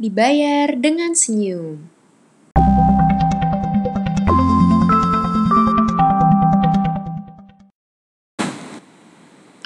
[0.00, 1.76] dibayar dengan senyum.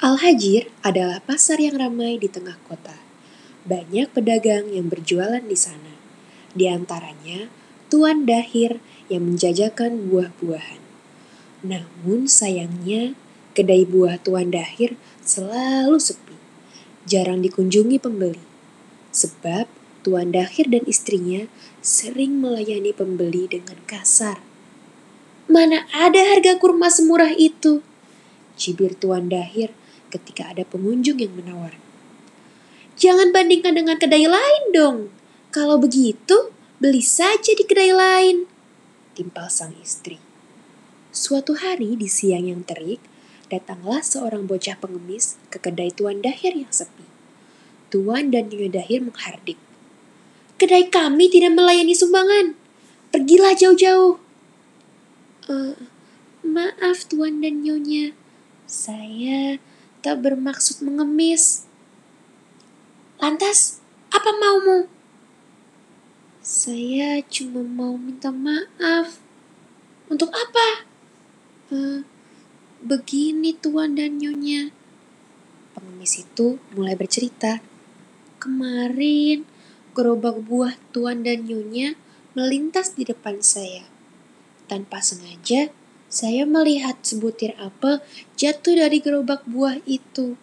[0.03, 2.99] Al-Hajir adalah pasar yang ramai di tengah kota.
[3.63, 5.95] Banyak pedagang yang berjualan di sana.
[6.51, 7.47] Di antaranya,
[7.87, 10.83] Tuan Dahir yang menjajakan buah-buahan.
[11.63, 13.15] Namun sayangnya,
[13.55, 16.35] kedai buah Tuan Dahir selalu sepi.
[17.07, 18.43] Jarang dikunjungi pembeli.
[19.15, 21.49] Sebab Tuan Dahir dan istrinya
[21.81, 24.37] sering melayani pembeli dengan kasar.
[25.49, 27.81] Mana ada harga kurma semurah itu?
[28.53, 29.73] Cibir Tuan Dahir
[30.13, 31.81] ketika ada pengunjung yang menawar.
[33.01, 35.09] Jangan bandingkan dengan kedai lain dong.
[35.49, 38.45] Kalau begitu, beli saja di kedai lain.
[39.17, 40.21] Timpal sang istri.
[41.09, 43.01] Suatu hari di siang yang terik,
[43.49, 47.09] datanglah seorang bocah pengemis ke kedai Tuan Dahir yang sepi.
[47.89, 49.64] Tuan dan Nyonya Dahir menghardik.
[50.55, 52.55] Kedai kami tidak melayani sumbangan.
[53.11, 54.15] Pergilah jauh-jauh.
[55.51, 55.75] Uh,
[56.41, 58.15] maaf Tuan dan Nyonya,
[58.63, 59.59] saya
[59.99, 61.67] tak bermaksud mengemis.
[63.19, 64.87] Lantas, apa maumu?
[66.39, 69.19] Saya cuma mau minta maaf.
[70.07, 70.87] Untuk apa?
[71.73, 72.05] Uh,
[72.79, 74.71] begini Tuan dan Nyonya.
[75.75, 77.59] Pengemis itu mulai bercerita.
[78.39, 79.43] Kemarin,
[79.95, 81.95] gerobak buah Tuan dan Nyonya
[82.35, 83.87] melintas di depan saya.
[84.67, 85.71] Tanpa sengaja,
[86.11, 88.03] saya melihat sebutir apel
[88.35, 90.35] jatuh dari gerobak buah itu.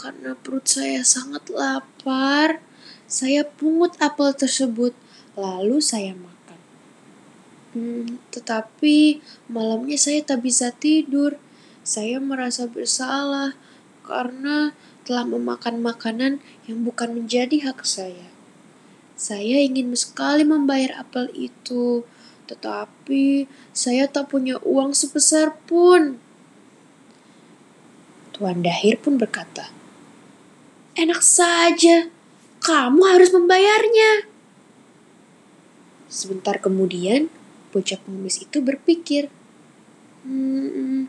[0.00, 2.64] Karena perut saya sangat lapar,
[3.04, 4.96] saya pungut apel tersebut,
[5.36, 6.60] lalu saya makan.
[7.76, 9.20] Hmm, tetapi
[9.52, 11.36] malamnya saya tak bisa tidur.
[11.84, 13.52] Saya merasa bersalah
[14.00, 14.72] karena
[15.04, 16.32] telah memakan makanan
[16.64, 18.31] yang bukan menjadi hak saya.
[19.22, 22.02] Saya ingin sekali membayar apel itu,
[22.50, 26.18] tetapi saya tak punya uang sebesar pun.
[28.34, 29.70] Tuan Dahir pun berkata,
[30.98, 32.10] Enak saja,
[32.66, 34.26] kamu harus membayarnya.
[36.10, 37.30] Sebentar kemudian,
[37.70, 39.30] bocah pengemis itu berpikir,
[40.26, 41.06] Hmm,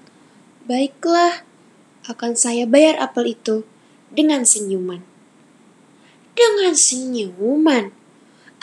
[0.70, 1.42] baiklah,
[2.06, 3.66] akan saya bayar apel itu
[4.14, 5.02] dengan senyuman.
[6.38, 8.03] Dengan senyuman?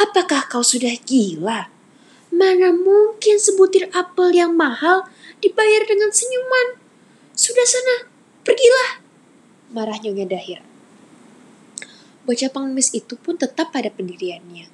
[0.00, 1.68] Apakah kau sudah gila?
[2.32, 5.04] Mana mungkin sebutir apel yang mahal
[5.44, 6.80] dibayar dengan senyuman?
[7.36, 8.08] Sudah sana,
[8.40, 9.04] pergilah.
[9.68, 10.64] Marah Nyonya Dahir.
[12.24, 14.72] Bocah pengemis itu pun tetap pada pendiriannya.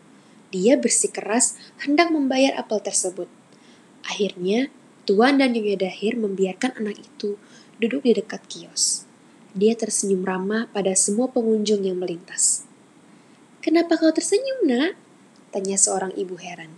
[0.54, 3.26] Dia bersikeras hendak membayar apel tersebut.
[4.06, 4.70] Akhirnya,
[5.10, 7.34] Tuan dan Nyonya Dahir membiarkan anak itu
[7.82, 9.02] duduk di dekat kios.
[9.58, 12.62] Dia tersenyum ramah pada semua pengunjung yang melintas.
[13.58, 15.05] Kenapa kau tersenyum, nak?
[15.56, 16.68] Tanya seorang ibu heran.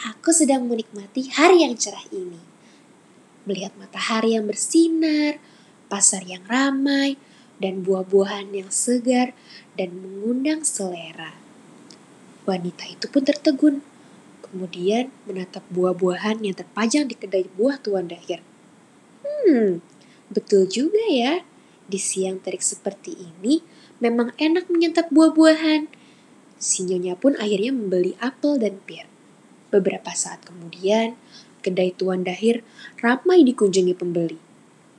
[0.00, 2.40] Aku sedang menikmati hari yang cerah ini.
[3.44, 5.36] Melihat matahari yang bersinar,
[5.92, 7.20] pasar yang ramai,
[7.60, 9.36] dan buah-buahan yang segar
[9.76, 11.36] dan mengundang selera.
[12.48, 13.84] Wanita itu pun tertegun,
[14.40, 18.40] kemudian menatap buah-buahan yang terpajang di kedai buah Tuan Dahir.
[19.20, 19.84] Hmm,
[20.32, 21.44] betul juga ya.
[21.84, 23.60] Di siang terik seperti ini,
[24.00, 26.03] memang enak menyantap buah-buahan
[26.64, 29.04] Sinyonya pun akhirnya membeli apel dan pir.
[29.68, 31.12] Beberapa saat kemudian,
[31.60, 32.64] kedai Tuan Dahir
[33.04, 34.40] ramai dikunjungi pembeli.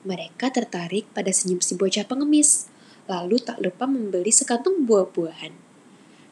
[0.06, 2.70] Mereka tertarik pada senyum si bocah pengemis,
[3.10, 5.58] lalu tak lupa membeli sekantung buah-buahan.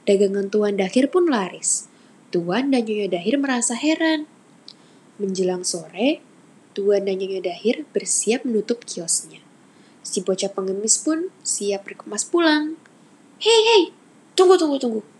[0.05, 1.89] Dagangan Tuan Dahir pun laris.
[2.29, 4.29] Tuan dan Nyonya Dahir merasa heran.
[5.17, 6.21] Menjelang sore,
[6.77, 9.41] Tuan dan Nyonya Dahir bersiap menutup kiosnya.
[10.05, 12.77] Si bocah pengemis pun siap berkemas pulang.
[13.41, 13.83] Hei, hei,
[14.37, 15.12] tunggu, tunggu, tunggu.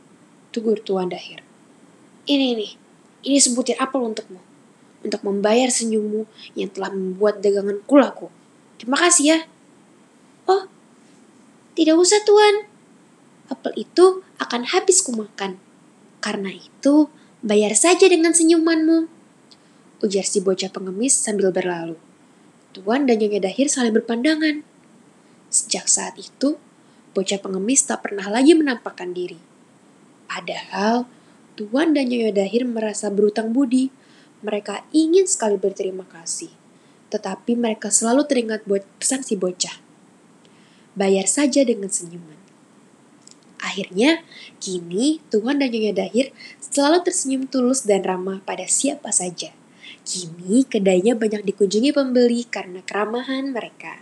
[0.53, 1.41] Tugur Tuan Dahir.
[2.29, 2.67] Ini, ini,
[3.25, 4.37] ini sebutir apel untukmu.
[5.03, 8.29] Untuk membayar senyummu yang telah membuat dagangan kulaku.
[8.77, 9.39] Terima kasih ya.
[10.47, 10.69] Oh,
[11.73, 12.69] tidak usah tuan.
[13.49, 15.57] Apel itu akan habis kumakan.
[16.21, 17.11] Karena itu,
[17.43, 19.11] bayar saja dengan senyumanmu.
[20.05, 21.99] Ujar si bocah pengemis sambil berlalu.
[22.71, 24.63] Tuan dan Nyonya Dahir saling berpandangan.
[25.51, 26.55] Sejak saat itu,
[27.11, 29.52] bocah pengemis tak pernah lagi menampakkan diri.
[30.33, 31.05] Padahal
[31.53, 33.93] Tuan dan Nyonya Dahir merasa berutang budi.
[34.41, 36.49] Mereka ingin sekali berterima kasih.
[37.13, 39.77] Tetapi mereka selalu teringat buat pesan si bocah.
[40.97, 42.41] Bayar saja dengan senyuman.
[43.61, 44.25] Akhirnya,
[44.57, 49.53] kini Tuan dan Nyonya Dahir selalu tersenyum tulus dan ramah pada siapa saja.
[50.01, 54.01] Kini kedainya banyak dikunjungi pembeli karena keramahan mereka.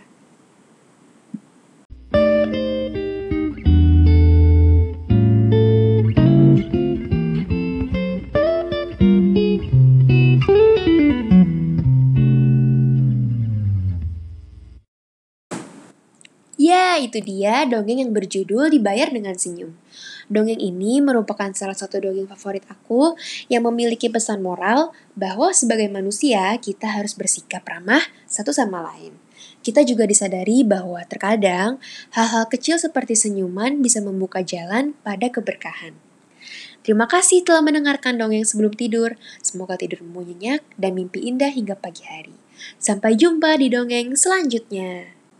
[16.98, 19.76] Itu dia dongeng yang berjudul Dibayar dengan Senyum.
[20.32, 23.14] Dongeng ini merupakan salah satu dongeng favorit aku
[23.52, 29.16] yang memiliki pesan moral bahwa sebagai manusia kita harus bersikap ramah satu sama lain.
[29.62, 31.78] Kita juga disadari bahwa terkadang
[32.14, 35.94] hal-hal kecil seperti senyuman bisa membuka jalan pada keberkahan.
[36.82, 39.14] Terima kasih telah mendengarkan dongeng sebelum tidur.
[39.38, 42.34] Semoga tidurmu nyenyak dan mimpi indah hingga pagi hari.
[42.82, 45.21] Sampai jumpa di dongeng selanjutnya.